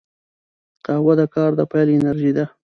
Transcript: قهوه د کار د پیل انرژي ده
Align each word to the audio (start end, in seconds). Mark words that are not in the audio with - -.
قهوه 0.85 1.13
د 1.19 1.21
کار 1.35 1.51
د 1.59 1.61
پیل 1.71 1.87
انرژي 1.97 2.31
ده 2.37 2.45